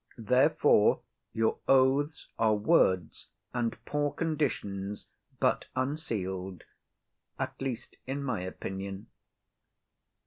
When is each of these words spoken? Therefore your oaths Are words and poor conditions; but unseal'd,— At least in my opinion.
Therefore 0.17 1.01
your 1.31 1.59
oaths 1.67 2.27
Are 2.39 2.55
words 2.55 3.27
and 3.53 3.77
poor 3.85 4.11
conditions; 4.11 5.05
but 5.39 5.67
unseal'd,— 5.75 6.63
At 7.37 7.61
least 7.61 7.97
in 8.07 8.23
my 8.23 8.39
opinion. 8.41 9.09